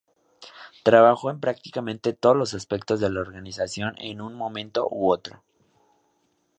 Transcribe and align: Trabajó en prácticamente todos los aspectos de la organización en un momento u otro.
Trabajó 0.81 1.29
en 1.29 1.39
prácticamente 1.39 2.11
todos 2.13 2.35
los 2.35 2.55
aspectos 2.55 2.99
de 3.01 3.11
la 3.11 3.19
organización 3.19 3.93
en 3.99 4.19
un 4.19 4.33
momento 4.33 4.87
u 4.89 5.11
otro. 5.11 5.43